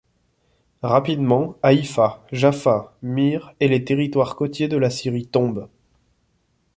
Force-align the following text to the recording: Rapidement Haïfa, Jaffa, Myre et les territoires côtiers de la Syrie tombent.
Rapidement 0.81 1.59
Haïfa, 1.61 2.25
Jaffa, 2.31 2.91
Myre 3.03 3.53
et 3.59 3.67
les 3.67 3.83
territoires 3.85 4.35
côtiers 4.35 4.67
de 4.67 4.77
la 4.77 4.89
Syrie 4.89 5.27
tombent. 5.27 5.69